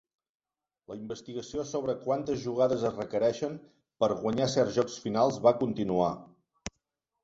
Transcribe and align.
La 0.93 0.95
investigació 0.99 1.65
sobre 1.73 1.95
quantes 2.07 2.41
jugades 2.47 2.87
es 2.91 2.97
requereixen 2.97 3.63
per 4.03 4.13
guanyar 4.27 4.51
certs 4.59 4.77
jocs 4.83 5.01
finals 5.07 5.43
va 5.49 5.59
continuar. 5.65 6.15